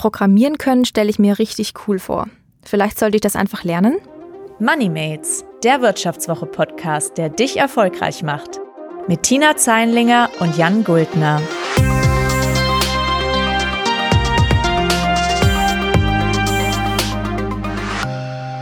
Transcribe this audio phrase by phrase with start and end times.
[0.00, 2.26] Programmieren können stelle ich mir richtig cool vor.
[2.62, 3.98] Vielleicht sollte ich das einfach lernen?
[4.58, 8.60] Moneymates, der Wirtschaftswoche-Podcast, der dich erfolgreich macht.
[9.08, 11.42] Mit Tina Zeinlinger und Jan Guldner.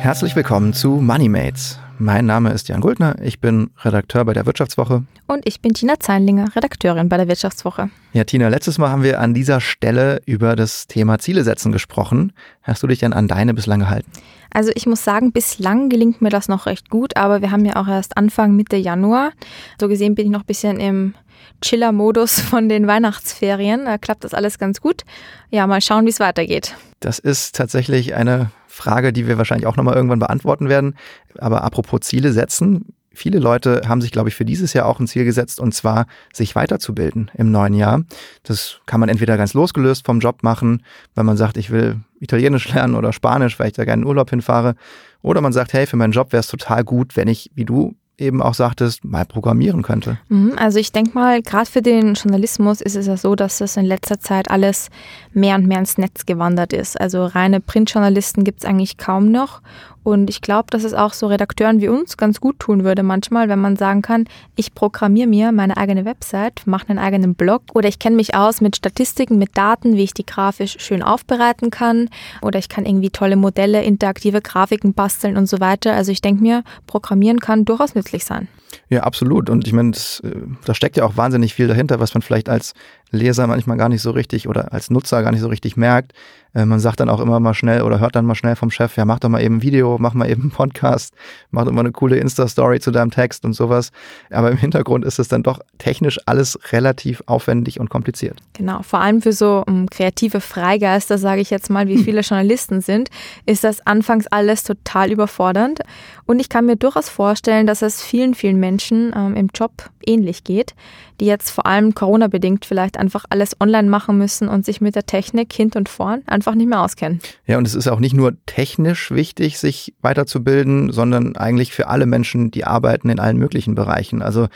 [0.00, 1.78] Herzlich willkommen zu Moneymates.
[2.00, 5.02] Mein Name ist Jan Guldner, ich bin Redakteur bei der Wirtschaftswoche.
[5.26, 7.90] Und ich bin Tina Zeinlinger, Redakteurin bei der Wirtschaftswoche.
[8.12, 12.32] Ja, Tina, letztes Mal haben wir an dieser Stelle über das Thema Ziele setzen gesprochen.
[12.62, 14.12] Hast du dich denn an deine bislang gehalten?
[14.50, 17.74] Also ich muss sagen, bislang gelingt mir das noch recht gut, aber wir haben ja
[17.74, 19.32] auch erst Anfang Mitte Januar.
[19.80, 21.14] So gesehen bin ich noch ein bisschen im
[21.62, 23.86] Chiller-Modus von den Weihnachtsferien.
[23.86, 25.02] Da klappt das alles ganz gut.
[25.50, 26.76] Ja, mal schauen, wie es weitergeht.
[27.00, 30.94] Das ist tatsächlich eine Frage, die wir wahrscheinlich auch nochmal irgendwann beantworten werden.
[31.38, 32.94] Aber apropos Ziele setzen.
[33.12, 36.06] Viele Leute haben sich, glaube ich, für dieses Jahr auch ein Ziel gesetzt, und zwar
[36.32, 38.04] sich weiterzubilden im neuen Jahr.
[38.44, 40.84] Das kann man entweder ganz losgelöst vom Job machen,
[41.16, 44.30] weil man sagt, ich will Italienisch lernen oder Spanisch, weil ich da gerne in Urlaub
[44.30, 44.76] hinfahre.
[45.20, 47.96] Oder man sagt, hey, für meinen Job wäre es total gut, wenn ich, wie du
[48.18, 50.18] eben auch sagtest, mal programmieren könnte.
[50.28, 53.76] Mhm, also ich denke mal, gerade für den Journalismus ist es ja so, dass das
[53.76, 54.90] in letzter Zeit alles
[55.32, 57.00] mehr und mehr ins Netz gewandert ist.
[57.00, 59.62] Also reine Printjournalisten gibt es eigentlich kaum noch.
[60.02, 63.48] Und ich glaube, dass es auch so Redakteuren wie uns ganz gut tun würde manchmal,
[63.48, 64.24] wenn man sagen kann,
[64.56, 68.60] ich programmiere mir meine eigene Website, mache einen eigenen Blog oder ich kenne mich aus
[68.60, 72.08] mit Statistiken, mit Daten, wie ich die grafisch schön aufbereiten kann
[72.42, 75.94] oder ich kann irgendwie tolle Modelle, interaktive Grafiken basteln und so weiter.
[75.94, 78.48] Also ich denke mir, programmieren kann durchaus nützlich sein.
[78.88, 79.50] Ja, absolut.
[79.50, 80.30] Und ich meine, äh,
[80.64, 82.74] da steckt ja auch wahnsinnig viel dahinter, was man vielleicht als
[83.10, 86.12] Leser manchmal gar nicht so richtig oder als Nutzer gar nicht so richtig merkt.
[86.54, 88.96] Äh, man sagt dann auch immer mal schnell oder hört dann mal schnell vom Chef,
[88.96, 91.14] ja, mach doch mal eben ein Video, mach mal eben einen Podcast,
[91.50, 93.90] mach doch mal eine coole Insta-Story zu deinem Text und sowas.
[94.30, 98.40] Aber im Hintergrund ist es dann doch technisch alles relativ aufwendig und kompliziert.
[98.54, 102.04] Genau, vor allem für so um, ähm, kreative Freigeister, sage ich jetzt mal, wie hm.
[102.04, 103.10] viele Journalisten sind,
[103.46, 105.80] ist das anfangs alles total überfordernd.
[106.26, 110.44] Und ich kann mir durchaus vorstellen, dass es vielen, vielen Menschen ähm, im Job ähnlich
[110.44, 110.74] geht,
[111.20, 115.06] die jetzt vor allem Corona-bedingt vielleicht einfach alles online machen müssen und sich mit der
[115.06, 117.20] Technik hint und vorn einfach nicht mehr auskennen.
[117.46, 122.06] Ja, und es ist auch nicht nur technisch wichtig, sich weiterzubilden, sondern eigentlich für alle
[122.06, 124.22] Menschen, die arbeiten in allen möglichen Bereichen.
[124.22, 124.48] Also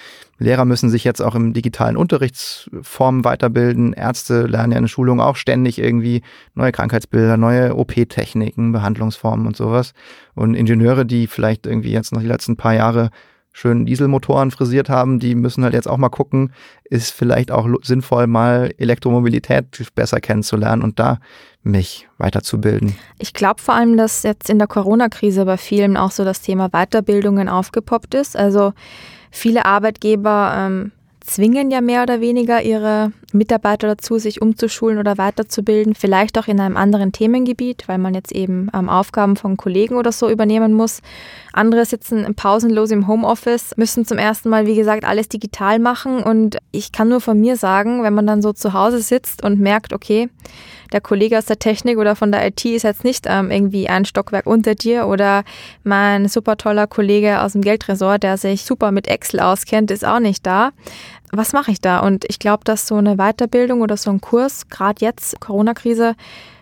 [0.43, 3.93] Lehrer müssen sich jetzt auch im digitalen Unterrichtsformen weiterbilden.
[3.93, 6.23] Ärzte lernen ja in Schulung auch ständig irgendwie
[6.55, 9.93] neue Krankheitsbilder, neue OP-Techniken, Behandlungsformen und sowas.
[10.35, 13.11] Und Ingenieure, die vielleicht irgendwie jetzt noch die letzten paar Jahre
[13.53, 16.53] schön Dieselmotoren frisiert haben, die müssen halt jetzt auch mal gucken,
[16.85, 21.19] ist vielleicht auch sinnvoll, mal Elektromobilität besser kennenzulernen und da
[21.63, 22.97] mich weiterzubilden.
[23.19, 26.71] Ich glaube vor allem, dass jetzt in der Corona-Krise bei vielen auch so das Thema
[26.71, 28.37] Weiterbildungen aufgepoppt ist.
[28.37, 28.73] Also
[29.31, 30.93] viele Arbeitgeber ähm,
[31.25, 36.61] zwingen ja mehr oder weniger ihre Mitarbeiter dazu, sich umzuschulen oder weiterzubilden, vielleicht auch in
[36.61, 41.01] einem anderen Themengebiet, weil man jetzt eben ähm, Aufgaben von Kollegen oder so übernehmen muss.
[41.53, 46.59] Andere sitzen pausenlos im Homeoffice, müssen zum ersten Mal, wie gesagt, alles digital machen und
[46.71, 49.93] ich kann nur von mir sagen, wenn man dann so zu Hause sitzt und merkt,
[49.93, 50.29] okay,
[50.93, 54.05] der Kollege aus der Technik oder von der IT ist jetzt nicht ähm, irgendwie ein
[54.05, 55.45] Stockwerk unter dir oder
[55.85, 60.21] mein super toller Kollege aus dem Geldresort, der sich super mit Excel auskennt, ist auch
[60.21, 60.73] nicht da.
[61.35, 62.01] Was mache ich da?
[62.01, 66.15] Und ich glaube, dass so eine Weiterbildung oder so ein Kurs, gerade jetzt, Corona-Krise,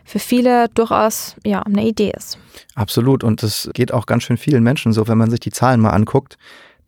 [0.04, 2.38] für viele durchaus ja, eine Idee ist.
[2.76, 3.24] Absolut.
[3.24, 5.90] Und das geht auch ganz schön vielen Menschen so, wenn man sich die Zahlen mal
[5.90, 6.38] anguckt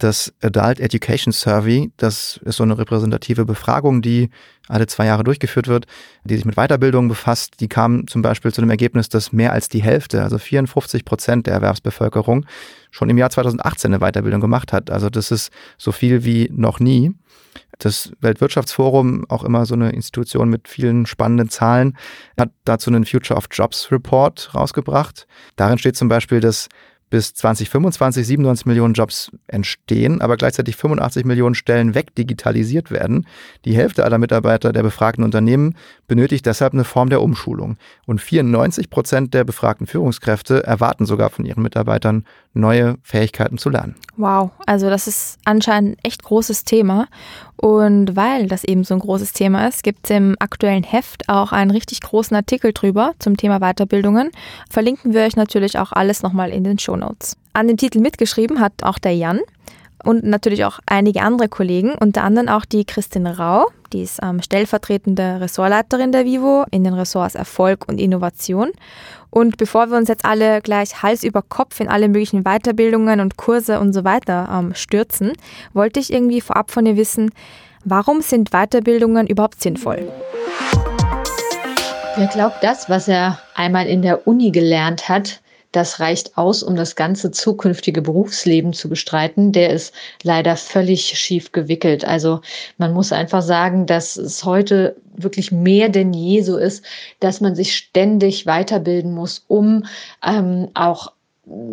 [0.03, 4.31] das Adult Education Survey, das ist so eine repräsentative Befragung, die
[4.69, 5.87] alle zwei Jahre durchgeführt wird,
[6.25, 7.61] die sich mit Weiterbildung befasst.
[7.61, 11.47] Die kam zum Beispiel zu dem Ergebnis, dass mehr als die Hälfte, also 54 Prozent
[11.47, 12.47] der Erwerbsbevölkerung,
[12.91, 14.91] schon im Jahr 2018 eine Weiterbildung gemacht hat.
[14.91, 17.13] Also das ist so viel wie noch nie.
[17.83, 21.97] Das Weltwirtschaftsforum, auch immer so eine Institution mit vielen spannenden Zahlen,
[22.39, 25.27] hat dazu einen Future of Jobs Report rausgebracht.
[25.57, 26.69] Darin steht zum Beispiel, dass
[27.13, 33.27] bis 2025 97 Millionen Jobs entstehen, aber gleichzeitig 85 Millionen Stellen wegdigitalisiert werden.
[33.67, 35.77] Die Hälfte aller Mitarbeiter der befragten Unternehmen
[36.07, 37.77] benötigt deshalb eine Form der Umschulung.
[38.07, 42.25] Und 94 Prozent der befragten Führungskräfte erwarten sogar von ihren Mitarbeitern,
[42.55, 43.97] neue Fähigkeiten zu lernen.
[44.17, 47.09] Wow, also das ist anscheinend ein echt großes Thema.
[47.57, 51.53] Und weil das eben so ein großes Thema ist, gibt es im aktuellen Heft auch
[51.53, 54.31] einen richtig großen Artikel drüber zum Thema Weiterbildungen.
[54.69, 57.37] Verlinken wir euch natürlich auch alles nochmal in den Show Notes.
[57.53, 59.41] An dem Titel mitgeschrieben hat auch der Jan
[60.05, 64.43] und natürlich auch einige andere Kollegen, unter anderem auch die Christine Rau, die ist ähm,
[64.43, 68.71] stellvertretende Ressortleiterin der Vivo in den Ressorts Erfolg und Innovation.
[69.31, 73.37] Und bevor wir uns jetzt alle gleich Hals über Kopf in alle möglichen Weiterbildungen und
[73.37, 75.33] Kurse und so weiter ähm, stürzen,
[75.73, 77.31] wollte ich irgendwie vorab von ihr wissen,
[77.85, 80.11] warum sind Weiterbildungen überhaupt sinnvoll?
[82.17, 85.41] Wer glaubt das, was er einmal in der Uni gelernt hat,
[85.73, 91.53] das reicht aus, um das ganze zukünftige Berufsleben zu bestreiten, der ist leider völlig schief
[91.53, 92.05] gewickelt.
[92.05, 92.41] Also
[92.79, 96.85] man muss einfach sagen, dass es heute wirklich mehr denn je so ist,
[97.21, 99.85] dass man sich ständig weiterbilden muss, um
[100.25, 101.13] ähm, auch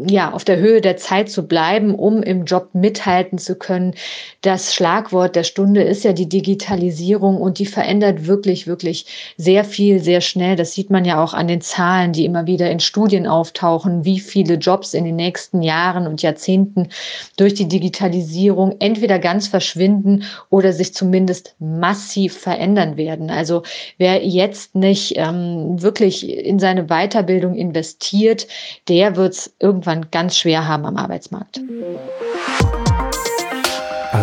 [0.07, 3.94] ja, auf der Höhe der Zeit zu bleiben, um im Job mithalten zu können.
[4.42, 9.06] Das Schlagwort der Stunde ist ja die Digitalisierung und die verändert wirklich, wirklich
[9.38, 10.56] sehr viel, sehr schnell.
[10.56, 14.19] Das sieht man ja auch an den Zahlen, die immer wieder in Studien auftauchen, wie
[14.19, 16.89] viele Jobs in den nächsten Jahren und Jahrzehnten
[17.38, 23.30] durch die Digitalisierung entweder ganz verschwinden oder sich zumindest massiv verändern werden.
[23.30, 23.62] Also
[24.00, 28.48] wer jetzt nicht ähm, wirklich in seine Weiterbildung investiert,
[28.88, 31.61] der wird es irgendwann ganz schwer haben am Arbeitsmarkt.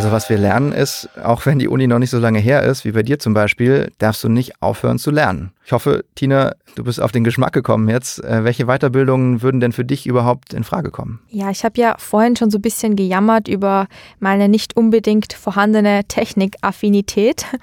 [0.06, 2.84] Also was wir lernen ist, auch wenn die Uni noch nicht so lange her ist,
[2.84, 5.50] wie bei dir zum Beispiel, darfst du nicht aufhören zu lernen.
[5.64, 8.22] Ich hoffe, Tina, du bist auf den Geschmack gekommen jetzt.
[8.22, 11.18] Äh, welche Weiterbildungen würden denn für dich überhaupt in Frage kommen?
[11.28, 13.88] Ja, ich habe ja vorhin schon so ein bisschen gejammert über
[14.20, 17.44] meine nicht unbedingt vorhandene Technikaffinität.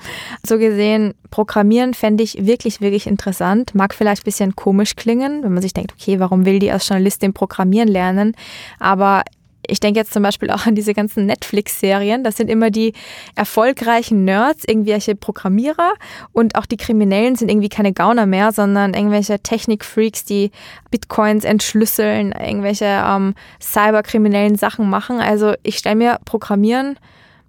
[0.45, 3.73] So gesehen, Programmieren fände ich wirklich, wirklich interessant.
[3.73, 6.87] Mag vielleicht ein bisschen komisch klingen, wenn man sich denkt, okay, warum will die als
[6.89, 8.35] Journalistin Programmieren lernen?
[8.79, 9.23] Aber
[9.67, 12.23] ich denke jetzt zum Beispiel auch an diese ganzen Netflix-Serien.
[12.23, 12.93] Das sind immer die
[13.35, 15.93] erfolgreichen Nerds, irgendwelche Programmierer
[16.31, 20.51] und auch die Kriminellen sind irgendwie keine Gauner mehr, sondern irgendwelche Technik-Freaks, die
[20.91, 25.19] Bitcoins entschlüsseln, irgendwelche ähm, cyberkriminellen Sachen machen.
[25.19, 26.97] Also ich stelle mir Programmieren,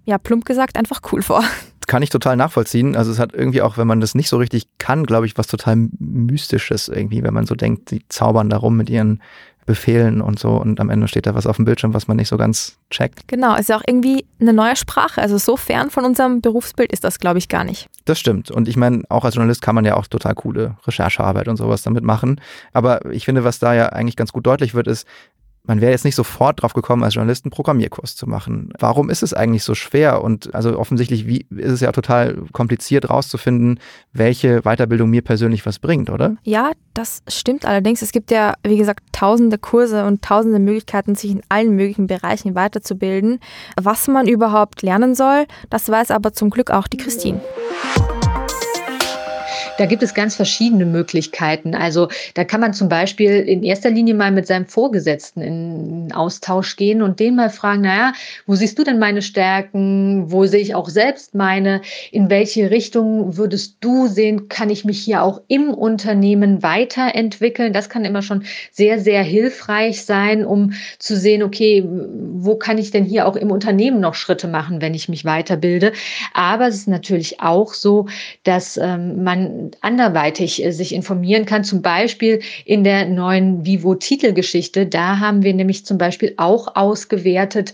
[0.05, 1.43] ja plump gesagt, einfach cool vor
[1.87, 2.95] kann ich total nachvollziehen.
[2.95, 5.47] Also es hat irgendwie auch, wenn man das nicht so richtig kann, glaube ich, was
[5.47, 9.21] total Mystisches irgendwie, wenn man so denkt, die zaubern da rum mit ihren
[9.65, 12.27] Befehlen und so und am Ende steht da was auf dem Bildschirm, was man nicht
[12.27, 13.27] so ganz checkt.
[13.27, 15.21] Genau, ist ja auch irgendwie eine neue Sprache.
[15.21, 17.89] Also so fern von unserem Berufsbild ist das, glaube ich, gar nicht.
[18.05, 18.51] Das stimmt.
[18.51, 21.81] Und ich meine, auch als Journalist kann man ja auch total coole Recherchearbeit und sowas
[21.81, 22.39] damit machen.
[22.73, 25.07] Aber ich finde, was da ja eigentlich ganz gut deutlich wird, ist,
[25.67, 28.71] man wäre jetzt nicht sofort drauf gekommen, als Journalist einen Programmierkurs zu machen.
[28.79, 30.23] Warum ist es eigentlich so schwer?
[30.23, 33.79] Und also offensichtlich wie, ist es ja total kompliziert rauszufinden,
[34.13, 36.37] welche Weiterbildung mir persönlich was bringt, oder?
[36.43, 38.01] Ja, das stimmt allerdings.
[38.01, 42.55] Es gibt ja, wie gesagt, tausende Kurse und tausende Möglichkeiten, sich in allen möglichen Bereichen
[42.55, 43.39] weiterzubilden.
[43.81, 47.41] Was man überhaupt lernen soll, das weiß aber zum Glück auch die Christine.
[49.77, 51.75] Da gibt es ganz verschiedene Möglichkeiten.
[51.75, 56.77] Also da kann man zum Beispiel in erster Linie mal mit seinem Vorgesetzten in Austausch
[56.77, 58.13] gehen und den mal fragen, naja,
[58.45, 60.31] wo siehst du denn meine Stärken?
[60.31, 61.81] Wo sehe ich auch selbst meine?
[62.11, 67.73] In welche Richtung würdest du sehen, kann ich mich hier auch im Unternehmen weiterentwickeln?
[67.73, 72.91] Das kann immer schon sehr, sehr hilfreich sein, um zu sehen, okay, wo kann ich
[72.91, 75.91] denn hier auch im Unternehmen noch Schritte machen, wenn ich mich weiterbilde?
[76.33, 78.07] Aber es ist natürlich auch so,
[78.43, 84.85] dass ähm, man anderweitig äh, sich informieren kann, zum Beispiel in der neuen Vivo-Titelgeschichte.
[84.85, 87.73] Da haben wir nämlich zum Beispiel auch ausgewertet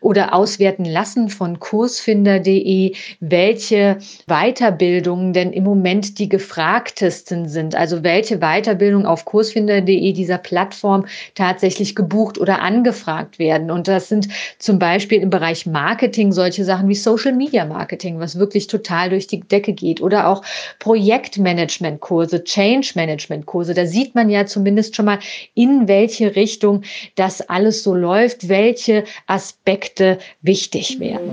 [0.00, 7.74] oder auswerten lassen von kursfinder.de, welche Weiterbildungen denn im Moment die gefragtesten sind.
[7.74, 13.70] Also welche Weiterbildung auf kursfinder.de dieser Plattform tatsächlich gebucht oder angefragt werden.
[13.70, 14.28] Und das sind
[14.58, 19.26] zum Beispiel im Bereich Marketing solche Sachen wie Social Media Marketing, was wirklich total durch
[19.26, 20.42] die Decke geht oder auch
[20.78, 23.74] Projekt Projektmanagement-Kurse, Change-Management-Kurse.
[23.74, 25.18] Da sieht man ja zumindest schon mal,
[25.54, 26.82] in welche Richtung
[27.14, 31.30] das alles so läuft, welche Aspekte wichtig werden.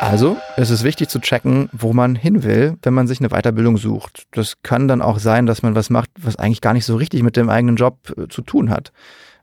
[0.00, 3.76] Also, es ist wichtig zu checken, wo man hin will, wenn man sich eine Weiterbildung
[3.76, 4.26] sucht.
[4.32, 7.22] Das kann dann auch sein, dass man was macht, was eigentlich gar nicht so richtig
[7.22, 8.92] mit dem eigenen Job äh, zu tun hat.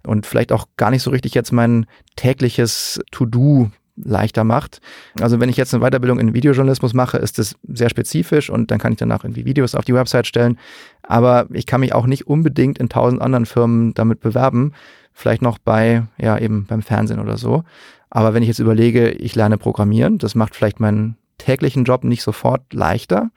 [0.05, 1.85] Und vielleicht auch gar nicht so richtig jetzt mein
[2.15, 4.79] tägliches To-Do leichter macht.
[5.19, 8.79] Also wenn ich jetzt eine Weiterbildung in Videojournalismus mache, ist das sehr spezifisch und dann
[8.79, 10.57] kann ich danach irgendwie Videos auf die Website stellen.
[11.03, 14.73] Aber ich kann mich auch nicht unbedingt in tausend anderen Firmen damit bewerben.
[15.13, 17.63] Vielleicht noch bei, ja, eben beim Fernsehen oder so.
[18.09, 22.21] Aber wenn ich jetzt überlege, ich lerne Programmieren, das macht vielleicht meinen täglichen Job nicht
[22.21, 23.31] sofort leichter.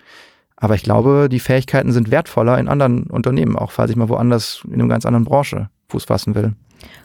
[0.57, 4.63] Aber ich glaube, die Fähigkeiten sind wertvoller in anderen Unternehmen, auch falls ich mal woanders
[4.67, 6.53] in einer ganz anderen Branche Fuß fassen will.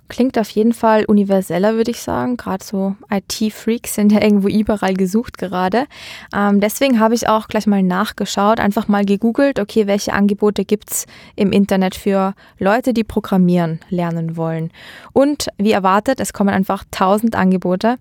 [0.08, 2.38] Klingt auf jeden Fall universeller, würde ich sagen.
[2.38, 5.86] Gerade so IT-Freaks sind ja irgendwo überall gesucht gerade.
[6.34, 10.92] Ähm, deswegen habe ich auch gleich mal nachgeschaut, einfach mal gegoogelt, okay, welche Angebote gibt
[10.92, 14.70] es im Internet für Leute, die programmieren lernen wollen.
[15.12, 17.98] Und wie erwartet, es kommen einfach tausend Angebote.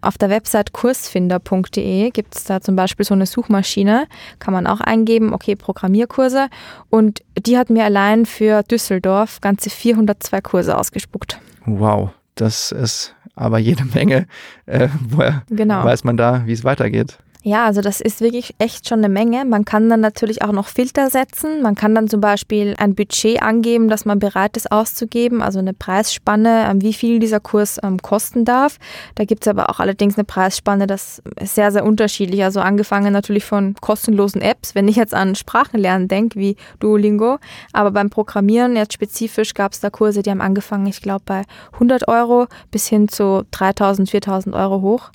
[0.00, 4.06] Auf der Website kursfinder.de gibt es da zum Beispiel so eine Suchmaschine,
[4.38, 6.50] kann man auch eingeben, okay, Programmierkurse.
[6.88, 11.40] Und die hat mir allein für Düsseldorf ganze 402 Kurse ausgespuckt.
[11.68, 14.26] Wow, das ist aber jede Menge.
[14.66, 15.84] Äh, woher genau.
[15.84, 17.18] weiß man da, wie es weitergeht?
[17.48, 19.46] Ja, also das ist wirklich echt schon eine Menge.
[19.46, 21.62] Man kann dann natürlich auch noch Filter setzen.
[21.62, 25.72] Man kann dann zum Beispiel ein Budget angeben, das man bereit ist auszugeben, also eine
[25.72, 28.76] Preisspanne, ähm, wie viel dieser Kurs ähm, kosten darf.
[29.14, 32.44] Da gibt es aber auch allerdings eine Preisspanne, das ist sehr, sehr unterschiedlich.
[32.44, 37.38] Also angefangen natürlich von kostenlosen Apps, wenn ich jetzt an Sprachenlernen denke, wie Duolingo.
[37.72, 41.44] Aber beim Programmieren jetzt spezifisch gab es da Kurse, die haben angefangen, ich glaube, bei
[41.72, 45.10] 100 Euro bis hin zu 3000, 4000 Euro hoch.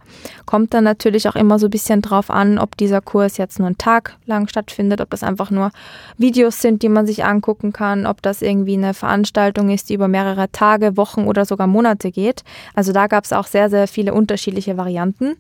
[0.48, 3.60] Kommt dann natürlich auch immer so ein bisschen drauf drauf an, ob dieser Kurs jetzt
[3.60, 5.72] nur einen Tag lang stattfindet, ob das einfach nur
[6.18, 10.08] Videos sind, die man sich angucken kann, ob das irgendwie eine Veranstaltung ist, die über
[10.08, 12.44] mehrere Tage, Wochen oder sogar Monate geht.
[12.74, 15.36] Also da gab es auch sehr, sehr viele unterschiedliche Varianten.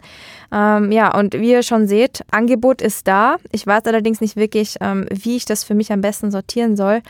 [0.51, 3.37] Ähm, ja, und wie ihr schon seht, Angebot ist da.
[3.51, 7.01] Ich weiß allerdings nicht wirklich, ähm, wie ich das für mich am besten sortieren soll.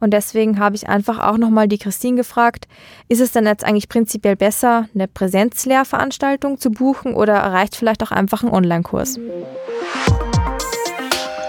[0.00, 2.66] Und deswegen habe ich einfach auch nochmal die Christine gefragt,
[3.08, 8.10] ist es denn jetzt eigentlich prinzipiell besser, eine Präsenzlehrveranstaltung zu buchen oder reicht vielleicht auch
[8.10, 9.20] einfach ein Online-Kurs?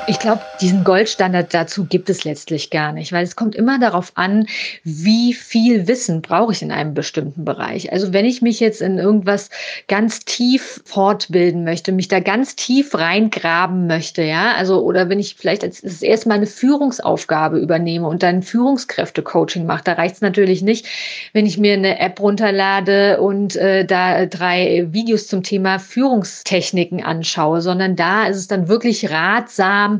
[0.07, 4.11] Ich glaube, diesen Goldstandard dazu gibt es letztlich gar nicht, weil es kommt immer darauf
[4.15, 4.47] an,
[4.83, 7.91] wie viel Wissen brauche ich in einem bestimmten Bereich.
[7.91, 9.51] Also wenn ich mich jetzt in irgendwas
[9.87, 15.35] ganz tief fortbilden möchte, mich da ganz tief reingraben möchte, ja, also oder wenn ich
[15.35, 20.21] vielleicht als das erste Mal eine Führungsaufgabe übernehme und dann Führungskräfte-Coaching mache, da reicht es
[20.21, 20.87] natürlich nicht,
[21.33, 27.61] wenn ich mir eine App runterlade und äh, da drei Videos zum Thema Führungstechniken anschaue,
[27.61, 29.90] sondern da ist es dann wirklich ratsam,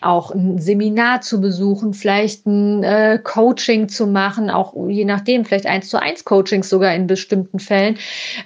[0.00, 5.66] auch ein Seminar zu besuchen, vielleicht ein äh, Coaching zu machen, auch je nachdem, vielleicht
[5.66, 7.96] eins zu eins Coachings sogar in bestimmten Fällen.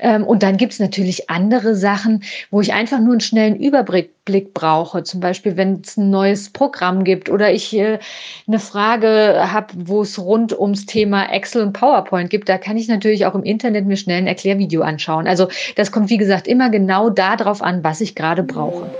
[0.01, 4.11] Ähm, und dann gibt es natürlich andere Sachen, wo ich einfach nur einen schnellen Überblick
[4.25, 5.03] Blick brauche.
[5.03, 7.99] Zum Beispiel, wenn es ein neues Programm gibt oder ich äh,
[8.47, 12.89] eine Frage habe, wo es rund ums Thema Excel und PowerPoint gibt, da kann ich
[12.89, 15.27] natürlich auch im Internet mir schnell ein Erklärvideo anschauen.
[15.27, 18.91] Also das kommt, wie gesagt, immer genau darauf an, was ich gerade brauche.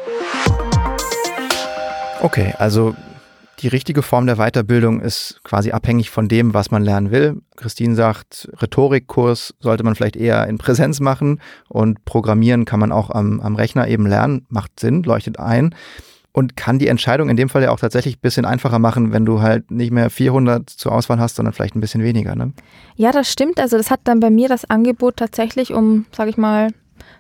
[2.25, 2.97] Okay, also
[3.59, 7.43] die richtige Form der Weiterbildung ist quasi abhängig von dem, was man lernen will.
[7.57, 13.11] Christine sagt, Rhetorikkurs sollte man vielleicht eher in Präsenz machen und Programmieren kann man auch
[13.11, 14.47] am, am Rechner eben lernen.
[14.49, 15.75] Macht Sinn, leuchtet ein
[16.33, 19.27] und kann die Entscheidung in dem Fall ja auch tatsächlich ein bisschen einfacher machen, wenn
[19.27, 22.35] du halt nicht mehr 400 zur Auswahl hast, sondern vielleicht ein bisschen weniger.
[22.35, 22.55] Ne?
[22.97, 23.61] Ja, das stimmt.
[23.61, 26.71] Also das hat dann bei mir das Angebot tatsächlich um, sage ich mal,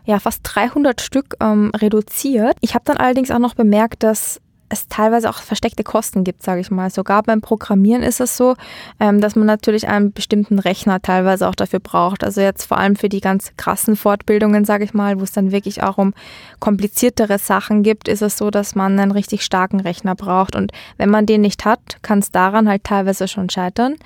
[0.07, 2.57] ja, fast 300 Stück ähm, reduziert.
[2.63, 4.41] Ich habe dann allerdings auch noch bemerkt, dass
[4.75, 6.91] es teilweise auch versteckte Kosten gibt, sage ich mal.
[6.91, 8.55] Sogar beim Programmieren ist es so,
[9.01, 12.23] ähm, dass man natürlich einen bestimmten Rechner teilweise auch dafür braucht.
[12.23, 15.53] Also jetzt vor allem für die ganz krassen Fortbildungen, sage ich mal, wo es dann
[15.53, 16.15] wirklich auch um
[16.61, 20.57] kompliziertere Sachen gibt, ist es so, dass man einen richtig starken Rechner braucht.
[20.57, 23.97] Und wenn man den nicht hat, kann es daran halt teilweise schon scheitern.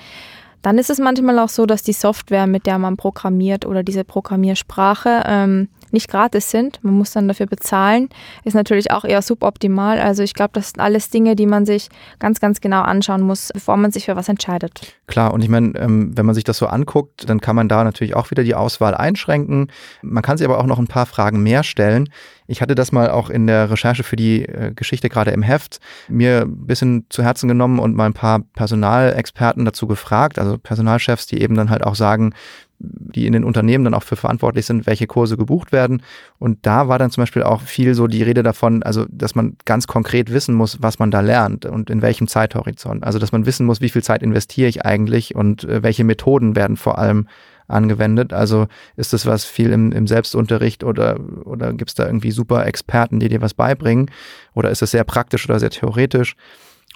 [0.62, 4.04] Dann ist es manchmal auch so, dass die Software, mit der man programmiert oder diese
[4.04, 6.82] Programmiersprache, ähm, nicht gratis sind.
[6.82, 8.08] Man muss dann dafür bezahlen.
[8.44, 9.98] Ist natürlich auch eher suboptimal.
[9.98, 13.50] Also ich glaube, das sind alles Dinge, die man sich ganz, ganz genau anschauen muss,
[13.52, 14.96] bevor man sich für was entscheidet.
[15.06, 17.84] Klar, und ich meine, ähm, wenn man sich das so anguckt, dann kann man da
[17.84, 19.68] natürlich auch wieder die Auswahl einschränken.
[20.02, 22.08] Man kann sich aber auch noch ein paar Fragen mehr stellen.
[22.48, 25.80] Ich hatte das mal auch in der Recherche für die äh, Geschichte gerade im Heft
[26.08, 31.26] mir ein bisschen zu Herzen genommen und mal ein paar Personalexperten dazu gefragt, also Personalchefs,
[31.26, 32.32] die eben dann halt auch sagen,
[32.78, 36.02] die in den Unternehmen dann auch für verantwortlich sind, welche Kurse gebucht werden.
[36.38, 39.56] Und da war dann zum Beispiel auch viel so die Rede davon, also dass man
[39.64, 43.04] ganz konkret wissen muss, was man da lernt und in welchem Zeithorizont.
[43.04, 46.56] Also dass man wissen muss, wie viel Zeit investiere ich eigentlich und äh, welche Methoden
[46.56, 47.26] werden vor allem
[47.68, 48.32] angewendet.
[48.32, 52.66] Also ist das was viel im, im Selbstunterricht oder, oder gibt es da irgendwie super
[52.66, 54.10] Experten, die dir was beibringen?
[54.54, 56.34] Oder ist es sehr praktisch oder sehr theoretisch?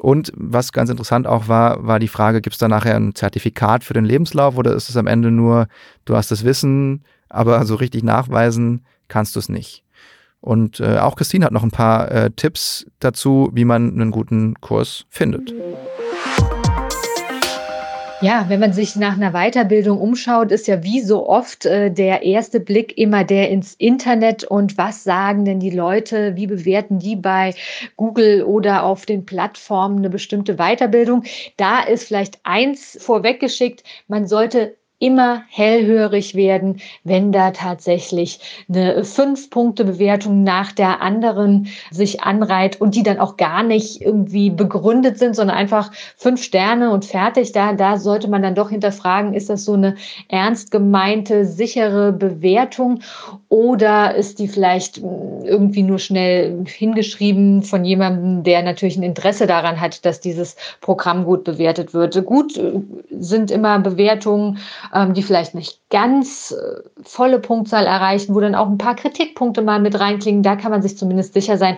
[0.00, 3.84] Und was ganz interessant auch war, war die Frage, gibt es da nachher ein Zertifikat
[3.84, 5.68] für den Lebenslauf oder ist es am Ende nur,
[6.06, 9.84] du hast das Wissen, aber so richtig nachweisen kannst du es nicht.
[10.40, 14.60] Und äh, auch Christine hat noch ein paar äh, Tipps dazu, wie man einen guten
[14.60, 15.54] Kurs findet.
[18.22, 22.22] Ja, wenn man sich nach einer Weiterbildung umschaut, ist ja wie so oft äh, der
[22.22, 24.44] erste Blick immer der ins Internet.
[24.44, 27.52] Und was sagen denn die Leute, wie bewerten die bei
[27.96, 31.24] Google oder auf den Plattformen eine bestimmte Weiterbildung.
[31.56, 40.44] Da ist vielleicht eins vorweggeschickt, man sollte immer hellhörig werden, wenn da tatsächlich eine Fünf-Punkte-Bewertung
[40.44, 45.56] nach der anderen sich anreiht und die dann auch gar nicht irgendwie begründet sind, sondern
[45.56, 47.50] einfach fünf Sterne und fertig.
[47.50, 49.96] Da, da sollte man dann doch hinterfragen, ist das so eine
[50.28, 53.00] ernst gemeinte, sichere Bewertung
[53.48, 59.80] oder ist die vielleicht irgendwie nur schnell hingeschrieben von jemandem, der natürlich ein Interesse daran
[59.80, 62.24] hat, dass dieses Programm gut bewertet wird.
[62.24, 62.52] Gut
[63.10, 64.58] sind immer Bewertungen
[64.94, 69.62] ähm, die vielleicht nicht ganz äh, volle Punktzahl erreichen, wo dann auch ein paar Kritikpunkte
[69.62, 70.42] mal mit reinklingen.
[70.42, 71.76] Da kann man sich zumindest sicher sein,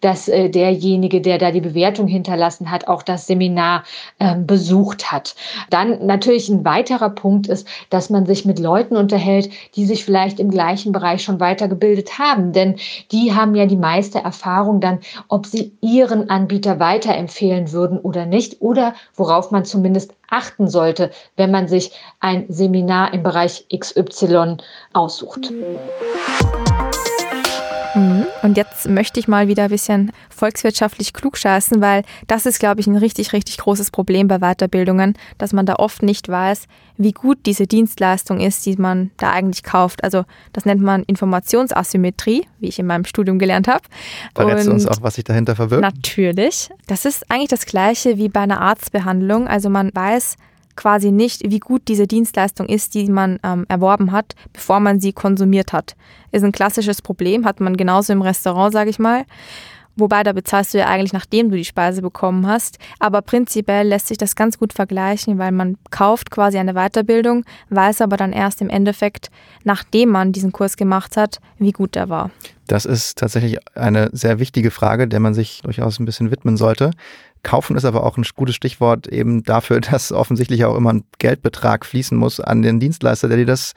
[0.00, 3.84] dass äh, derjenige, der da die Bewertung hinterlassen hat, auch das Seminar
[4.20, 5.34] ähm, besucht hat.
[5.70, 10.40] Dann natürlich ein weiterer Punkt ist, dass man sich mit Leuten unterhält, die sich vielleicht
[10.40, 12.52] im gleichen Bereich schon weitergebildet haben.
[12.52, 12.76] Denn
[13.10, 18.60] die haben ja die meiste Erfahrung dann, ob sie ihren Anbieter weiterempfehlen würden oder nicht
[18.60, 24.56] oder worauf man zumindest achten sollte, wenn man sich ein Seminar im Bereich XY
[24.92, 25.50] aussucht.
[25.50, 26.61] Mhm.
[28.42, 32.86] Und jetzt möchte ich mal wieder ein bisschen volkswirtschaftlich klugscheißen, weil das ist, glaube ich,
[32.86, 37.38] ein richtig, richtig großes Problem bei Weiterbildungen, dass man da oft nicht weiß, wie gut
[37.46, 40.02] diese Dienstleistung ist, die man da eigentlich kauft.
[40.04, 43.82] Also das nennt man Informationsasymmetrie, wie ich in meinem Studium gelernt habe.
[44.34, 45.82] Verrätst du uns auch, was sich dahinter verbirgt?
[45.82, 46.70] Natürlich.
[46.86, 49.46] Das ist eigentlich das gleiche wie bei einer Arztbehandlung.
[49.46, 50.36] Also man weiß,
[50.76, 55.12] quasi nicht, wie gut diese Dienstleistung ist, die man ähm, erworben hat, bevor man sie
[55.12, 55.94] konsumiert hat.
[56.30, 59.24] Ist ein klassisches Problem, hat man genauso im Restaurant, sage ich mal.
[59.94, 62.78] Wobei, da bezahlst du ja eigentlich, nachdem du die Speise bekommen hast.
[62.98, 68.00] Aber prinzipiell lässt sich das ganz gut vergleichen, weil man kauft quasi eine Weiterbildung, weiß
[68.00, 69.30] aber dann erst im Endeffekt,
[69.64, 72.30] nachdem man diesen Kurs gemacht hat, wie gut er war.
[72.68, 76.92] Das ist tatsächlich eine sehr wichtige Frage, der man sich durchaus ein bisschen widmen sollte.
[77.42, 81.84] Kaufen ist aber auch ein gutes Stichwort eben dafür, dass offensichtlich auch immer ein Geldbetrag
[81.84, 83.74] fließen muss an den Dienstleister, der dir das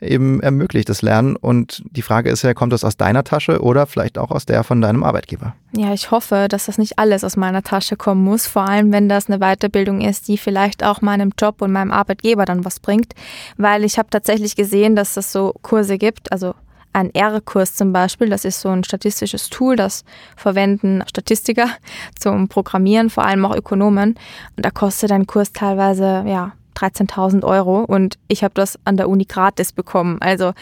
[0.00, 1.36] eben ermöglicht, das Lernen.
[1.36, 4.62] Und die Frage ist ja, kommt das aus deiner Tasche oder vielleicht auch aus der
[4.62, 5.54] von deinem Arbeitgeber?
[5.76, 9.08] Ja, ich hoffe, dass das nicht alles aus meiner Tasche kommen muss, vor allem wenn
[9.08, 13.14] das eine Weiterbildung ist, die vielleicht auch meinem Job und meinem Arbeitgeber dann was bringt,
[13.56, 16.54] weil ich habe tatsächlich gesehen, dass es so Kurse gibt, also
[16.98, 20.04] ein R-Kurs zum Beispiel, das ist so ein statistisches Tool, das
[20.36, 21.68] verwenden Statistiker
[22.18, 24.16] zum Programmieren, vor allem auch Ökonomen.
[24.56, 29.08] Und da kostet ein Kurs teilweise ja 13.000 Euro und ich habe das an der
[29.08, 30.18] Uni gratis bekommen.
[30.20, 30.52] Also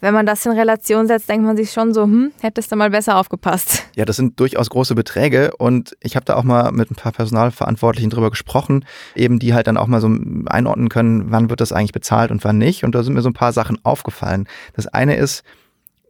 [0.00, 2.90] wenn man das in Relation setzt, denkt man sich schon so, hm, hättest du mal
[2.90, 3.84] besser aufgepasst.
[3.96, 7.12] Ja, das sind durchaus große Beträge und ich habe da auch mal mit ein paar
[7.12, 10.08] Personalverantwortlichen drüber gesprochen, eben die halt dann auch mal so
[10.46, 12.84] einordnen können, wann wird das eigentlich bezahlt und wann nicht.
[12.84, 14.48] Und da sind mir so ein paar Sachen aufgefallen.
[14.74, 15.42] Das eine ist,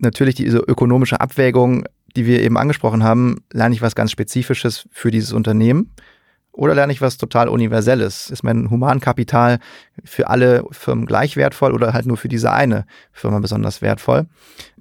[0.00, 1.84] natürlich diese ökonomische Abwägung,
[2.16, 5.92] die wir eben angesprochen haben, lerne ich was ganz Spezifisches für dieses Unternehmen
[6.52, 8.28] oder lerne ich was total Universelles?
[8.28, 9.58] Ist mein Humankapital
[10.04, 14.26] für alle Firmen gleich wertvoll oder halt nur für diese eine Firma besonders wertvoll?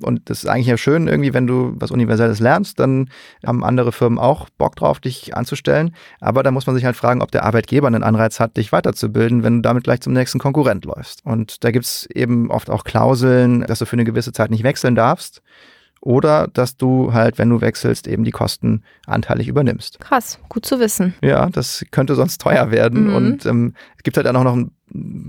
[0.01, 3.09] Und das ist eigentlich ja schön, irgendwie, wenn du was Universelles lernst, dann
[3.45, 5.95] haben andere Firmen auch Bock drauf, dich anzustellen.
[6.19, 9.43] Aber da muss man sich halt fragen, ob der Arbeitgeber einen Anreiz hat, dich weiterzubilden,
[9.43, 11.23] wenn du damit gleich zum nächsten Konkurrent läufst.
[11.25, 14.95] Und da gibt's eben oft auch Klauseln, dass du für eine gewisse Zeit nicht wechseln
[14.95, 15.43] darfst
[16.01, 19.99] oder dass du halt, wenn du wechselst, eben die Kosten anteilig übernimmst.
[19.99, 21.13] Krass, gut zu wissen.
[21.21, 23.07] Ja, das könnte sonst teuer werden.
[23.07, 23.15] Mhm.
[23.15, 24.71] Und ähm, es gibt halt dann auch noch ein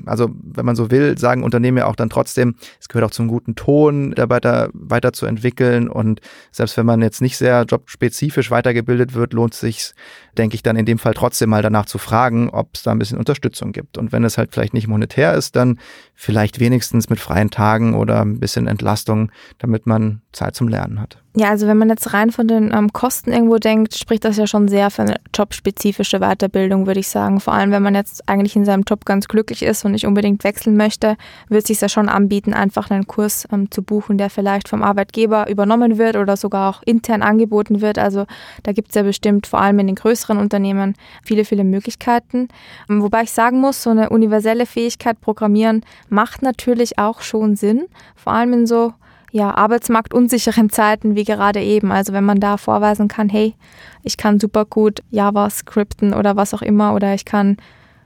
[0.06, 3.28] also wenn man so will, sagen Unternehmen ja auch dann trotzdem, es gehört auch zum
[3.28, 6.20] guten Ton, Mitarbeiter weiterzuentwickeln und
[6.50, 9.92] selbst wenn man jetzt nicht sehr jobspezifisch weitergebildet wird, lohnt es sich,
[10.36, 12.98] denke ich, dann in dem Fall trotzdem mal danach zu fragen, ob es da ein
[12.98, 13.98] bisschen Unterstützung gibt.
[13.98, 15.78] Und wenn es halt vielleicht nicht monetär ist, dann
[16.14, 21.22] vielleicht wenigstens mit freien Tagen oder ein bisschen Entlastung, damit man Zeit zum Lernen hat.
[21.36, 24.48] Ja, also wenn man jetzt rein von den ähm, Kosten irgendwo denkt, spricht das ja
[24.48, 27.38] schon sehr für eine jobspezifische Weiterbildung, würde ich sagen.
[27.38, 30.42] Vor allem, wenn man jetzt eigentlich in seinem Job ganz glücklich ist und nicht unbedingt
[30.42, 31.16] wechseln möchte,
[31.48, 34.82] wird es sich ja schon anbieten, einfach einen Kurs ähm, zu buchen, der vielleicht vom
[34.82, 37.96] Arbeitgeber übernommen wird oder sogar auch intern angeboten wird.
[37.96, 38.26] Also
[38.64, 42.48] da gibt es ja bestimmt vor allem in den größeren Unternehmen viele, viele Möglichkeiten.
[42.88, 47.86] Ähm, wobei ich sagen muss, so eine universelle Fähigkeit Programmieren macht natürlich auch schon Sinn,
[48.16, 48.94] vor allem in so
[49.30, 51.92] ja, arbeitsmarktunsicheren Zeiten wie gerade eben.
[51.92, 53.54] Also wenn man da vorweisen kann, hey,
[54.02, 57.56] ich kann super gut JavaScripten oder was auch immer oder ich kann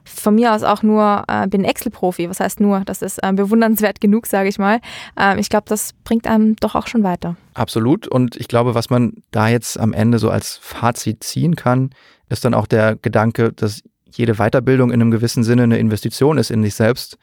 [0.05, 2.29] von mir aus auch nur, äh, bin Excel-Profi.
[2.29, 2.81] Was heißt nur?
[2.85, 4.79] Das ist äh, bewundernswert genug, sage ich mal.
[5.19, 7.35] Ähm, ich glaube, das bringt einem doch auch schon weiter.
[7.55, 8.07] Absolut.
[8.07, 11.89] Und ich glaube, was man da jetzt am Ende so als Fazit ziehen kann,
[12.29, 16.51] ist dann auch der Gedanke, dass jede Weiterbildung in einem gewissen Sinne eine Investition ist
[16.51, 17.17] in dich selbst.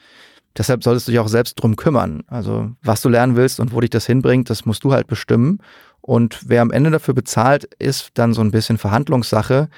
[0.57, 2.23] Deshalb solltest du dich auch selbst drum kümmern.
[2.27, 5.59] Also was du lernen willst und wo dich das hinbringt, das musst du halt bestimmen.
[6.01, 9.69] Und wer am Ende dafür bezahlt, ist dann so ein bisschen Verhandlungssache.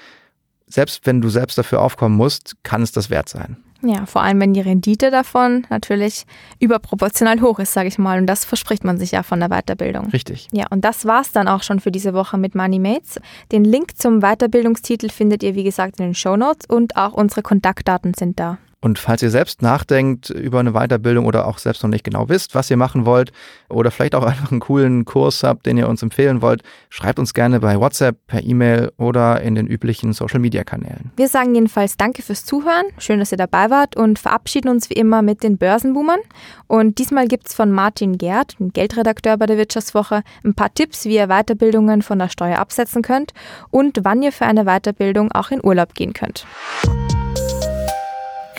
[0.67, 3.57] Selbst wenn du selbst dafür aufkommen musst, kann es das wert sein.
[3.85, 6.25] Ja, vor allem wenn die Rendite davon natürlich
[6.59, 8.19] überproportional hoch ist, sage ich mal.
[8.19, 10.07] Und das verspricht man sich ja von der Weiterbildung.
[10.07, 10.49] Richtig.
[10.53, 13.21] Ja, und das war's dann auch schon für diese Woche mit MoneyMates.
[13.53, 17.43] Den Link zum Weiterbildungstitel findet ihr, wie gesagt, in den Show Notes und auch unsere
[17.43, 18.59] Kontaktdaten sind da.
[18.85, 22.55] Und falls ihr selbst nachdenkt über eine Weiterbildung oder auch selbst noch nicht genau wisst,
[22.55, 23.33] was ihr machen wollt
[23.71, 27.33] oder vielleicht auch einfach einen coolen Kurs habt, den ihr uns empfehlen wollt, schreibt uns
[27.33, 31.13] gerne bei WhatsApp, per E-Mail oder in den üblichen Social-Media-Kanälen.
[31.17, 34.95] Wir sagen jedenfalls danke fürs Zuhören, schön, dass ihr dabei wart und verabschieden uns wie
[34.95, 36.21] immer mit den Börsenboomern.
[36.67, 41.07] Und diesmal gibt es von Martin Gerd, ein Geldredakteur bei der Wirtschaftswoche, ein paar Tipps,
[41.07, 43.33] wie ihr Weiterbildungen von der Steuer absetzen könnt
[43.71, 46.47] und wann ihr für eine Weiterbildung auch in Urlaub gehen könnt.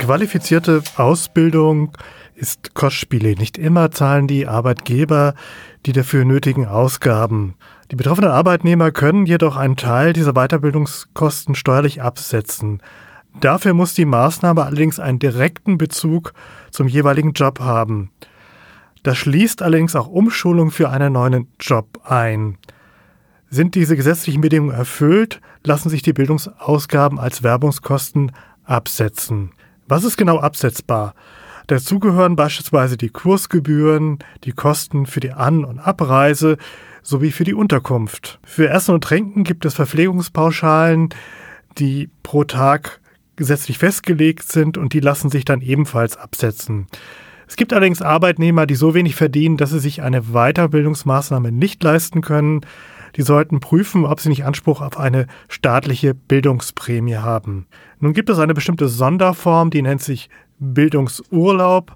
[0.05, 1.97] Qualifizierte Ausbildung
[2.35, 3.39] ist kostspielig.
[3.39, 5.33] Nicht immer zahlen die Arbeitgeber
[5.87, 7.55] die dafür nötigen Ausgaben.
[7.89, 12.83] Die betroffenen Arbeitnehmer können jedoch einen Teil dieser Weiterbildungskosten steuerlich absetzen.
[13.41, 16.33] Dafür muss die Maßnahme allerdings einen direkten Bezug
[16.69, 18.11] zum jeweiligen Job haben.
[19.01, 22.59] Das schließt allerdings auch Umschulung für einen neuen Job ein.
[23.49, 28.33] Sind diese gesetzlichen Bedingungen erfüllt, lassen sich die Bildungsausgaben als Werbungskosten
[28.65, 29.49] absetzen.
[29.87, 31.13] Was ist genau absetzbar?
[31.67, 36.57] Dazu gehören beispielsweise die Kursgebühren, die Kosten für die An- und Abreise
[37.03, 38.39] sowie für die Unterkunft.
[38.43, 41.09] Für Essen und Trinken gibt es Verpflegungspauschalen,
[41.77, 42.99] die pro Tag
[43.35, 46.87] gesetzlich festgelegt sind und die lassen sich dann ebenfalls absetzen.
[47.47, 52.21] Es gibt allerdings Arbeitnehmer, die so wenig verdienen, dass sie sich eine Weiterbildungsmaßnahme nicht leisten
[52.21, 52.61] können.
[53.15, 57.67] Die sollten prüfen, ob sie nicht Anspruch auf eine staatliche Bildungsprämie haben.
[57.99, 61.95] Nun gibt es eine bestimmte Sonderform, die nennt sich Bildungsurlaub.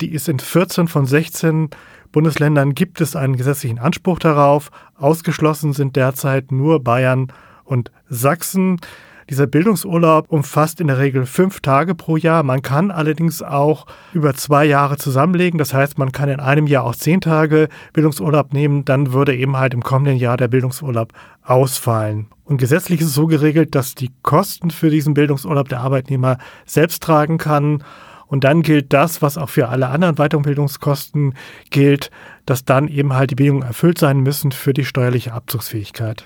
[0.00, 1.70] Die ist in 14 von 16
[2.12, 4.70] Bundesländern gibt es einen gesetzlichen Anspruch darauf.
[4.96, 7.32] Ausgeschlossen sind derzeit nur Bayern
[7.64, 8.78] und Sachsen.
[9.30, 12.42] Dieser Bildungsurlaub umfasst in der Regel fünf Tage pro Jahr.
[12.42, 15.58] Man kann allerdings auch über zwei Jahre zusammenlegen.
[15.58, 18.84] Das heißt, man kann in einem Jahr auch zehn Tage Bildungsurlaub nehmen.
[18.84, 22.26] Dann würde eben halt im kommenden Jahr der Bildungsurlaub ausfallen.
[22.44, 27.02] Und gesetzlich ist es so geregelt, dass die Kosten für diesen Bildungsurlaub der Arbeitnehmer selbst
[27.02, 27.82] tragen kann.
[28.26, 31.34] Und dann gilt das, was auch für alle anderen Weiterbildungskosten
[31.70, 32.10] gilt,
[32.46, 36.24] dass dann eben halt die Bedingungen erfüllt sein müssen für die steuerliche Abzugsfähigkeit.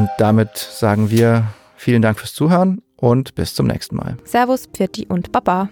[0.00, 1.44] Und damit sagen wir
[1.76, 4.16] vielen Dank fürs Zuhören und bis zum nächsten Mal.
[4.24, 5.68] Servus, Pfirti und Baba.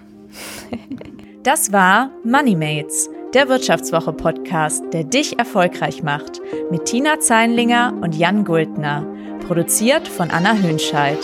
[1.45, 9.07] das war MoneyMates, der Wirtschaftswoche-Podcast, der dich erfolgreich macht, mit Tina Zeinlinger und Jan Guldner.
[9.47, 11.21] Produziert von Anna Hönscheid.